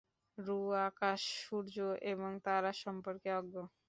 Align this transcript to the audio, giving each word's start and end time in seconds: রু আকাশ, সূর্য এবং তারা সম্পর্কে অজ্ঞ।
রু 0.37 0.57
আকাশ, 0.81 1.21
সূর্য 1.41 1.75
এবং 2.11 2.31
তারা 2.45 2.71
সম্পর্কে 2.83 3.29
অজ্ঞ। 3.39 3.55